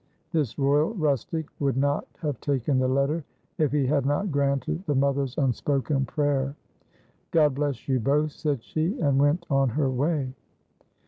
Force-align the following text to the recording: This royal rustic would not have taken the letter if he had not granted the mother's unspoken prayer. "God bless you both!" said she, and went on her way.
This 0.31 0.57
royal 0.57 0.95
rustic 0.95 1.45
would 1.59 1.77
not 1.77 2.07
have 2.23 2.41
taken 2.41 2.79
the 2.79 2.87
letter 2.87 3.23
if 3.59 3.71
he 3.71 3.85
had 3.85 4.03
not 4.03 4.31
granted 4.31 4.83
the 4.87 4.95
mother's 4.95 5.37
unspoken 5.37 6.05
prayer. 6.07 6.55
"God 7.29 7.53
bless 7.53 7.87
you 7.87 7.99
both!" 7.99 8.31
said 8.31 8.63
she, 8.63 8.99
and 8.99 9.19
went 9.21 9.45
on 9.51 9.69
her 9.69 9.91
way. 9.91 10.33